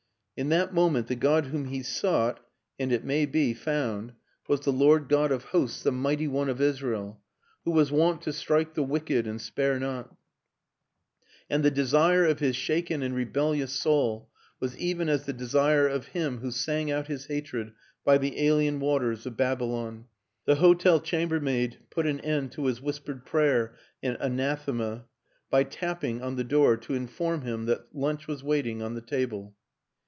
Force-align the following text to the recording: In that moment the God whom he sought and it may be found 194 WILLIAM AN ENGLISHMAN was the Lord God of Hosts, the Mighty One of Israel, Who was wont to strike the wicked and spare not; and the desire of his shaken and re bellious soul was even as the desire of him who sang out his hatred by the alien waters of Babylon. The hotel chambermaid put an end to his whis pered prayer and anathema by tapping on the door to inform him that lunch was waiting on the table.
In 0.37 0.49
that 0.49 0.73
moment 0.73 1.05
the 1.05 1.15
God 1.15 1.45
whom 1.47 1.65
he 1.65 1.83
sought 1.83 2.43
and 2.79 2.91
it 2.91 3.03
may 3.03 3.27
be 3.27 3.53
found 3.53 4.13
194 4.47 4.73
WILLIAM 4.73 5.03
AN 5.03 5.03
ENGLISHMAN 5.03 5.27
was 5.27 5.29
the 5.29 5.29
Lord 5.29 5.29
God 5.29 5.31
of 5.31 5.49
Hosts, 5.51 5.83
the 5.83 5.91
Mighty 5.91 6.27
One 6.27 6.49
of 6.49 6.59
Israel, 6.59 7.21
Who 7.63 7.69
was 7.69 7.91
wont 7.91 8.23
to 8.23 8.33
strike 8.33 8.73
the 8.73 8.81
wicked 8.81 9.27
and 9.27 9.39
spare 9.39 9.79
not; 9.79 10.15
and 11.47 11.63
the 11.63 11.69
desire 11.69 12.25
of 12.25 12.39
his 12.39 12.55
shaken 12.55 13.03
and 13.03 13.13
re 13.13 13.27
bellious 13.27 13.69
soul 13.69 14.31
was 14.59 14.75
even 14.79 15.09
as 15.09 15.25
the 15.25 15.33
desire 15.33 15.87
of 15.87 16.07
him 16.07 16.39
who 16.39 16.49
sang 16.49 16.89
out 16.89 17.05
his 17.05 17.27
hatred 17.27 17.73
by 18.03 18.17
the 18.17 18.41
alien 18.43 18.79
waters 18.79 19.27
of 19.27 19.37
Babylon. 19.37 20.05
The 20.45 20.55
hotel 20.55 20.99
chambermaid 20.99 21.77
put 21.91 22.07
an 22.07 22.19
end 22.21 22.51
to 22.53 22.65
his 22.65 22.81
whis 22.81 22.99
pered 22.99 23.25
prayer 23.27 23.75
and 24.01 24.17
anathema 24.19 25.05
by 25.51 25.65
tapping 25.65 26.23
on 26.23 26.35
the 26.35 26.43
door 26.43 26.77
to 26.77 26.95
inform 26.95 27.43
him 27.43 27.65
that 27.67 27.93
lunch 27.93 28.25
was 28.27 28.43
waiting 28.43 28.81
on 28.81 28.95
the 28.95 29.01
table. 29.01 29.53